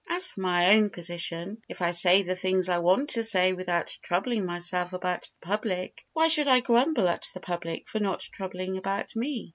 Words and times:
As 0.09 0.31
for 0.31 0.39
my 0.41 0.73
own 0.75 0.89
position, 0.89 1.61
if 1.69 1.79
I 1.79 1.91
say 1.91 2.23
the 2.23 2.35
things 2.35 2.69
I 2.69 2.79
want 2.79 3.09
to 3.11 3.23
say 3.23 3.53
without 3.53 3.95
troubling 4.01 4.47
myself 4.47 4.93
about 4.93 5.21
the 5.29 5.45
public, 5.45 6.03
why 6.13 6.27
should 6.27 6.47
I 6.47 6.61
grumble 6.61 7.07
at 7.07 7.29
the 7.35 7.39
public 7.39 7.87
for 7.87 7.99
not 7.99 8.21
troubling 8.21 8.77
about 8.79 9.15
me? 9.15 9.49